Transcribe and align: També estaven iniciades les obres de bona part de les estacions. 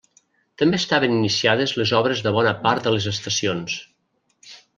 També 0.61 0.77
estaven 0.83 1.13
iniciades 1.17 1.73
les 1.81 1.93
obres 1.99 2.25
de 2.29 2.33
bona 2.39 2.55
part 2.65 2.89
de 2.89 2.95
les 2.97 3.07
estacions. 3.13 3.79